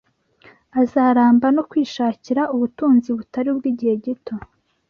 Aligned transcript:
azaramba 0.81 1.47
no 1.55 1.63
kwishakira 1.69 2.41
ubutunzi 2.55 3.09
butari 3.17 3.47
ubw’igihe 3.53 3.93
gito 4.03 4.33